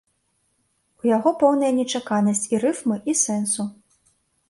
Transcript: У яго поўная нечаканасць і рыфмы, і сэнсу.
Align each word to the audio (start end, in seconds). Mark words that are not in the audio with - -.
У 1.03 1.09
яго 1.09 1.29
поўная 1.45 1.71
нечаканасць 1.81 2.45
і 2.55 2.65
рыфмы, 2.67 2.95
і 3.11 3.19
сэнсу. 3.25 3.71